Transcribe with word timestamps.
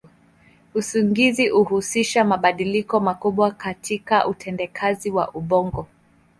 Usingizi 0.73 1.49
huhusisha 1.49 2.23
mabadiliko 2.23 2.99
makubwa 2.99 3.51
katika 3.51 4.27
utendakazi 4.27 5.11
wa 5.11 5.31
ubongo. 5.31 5.87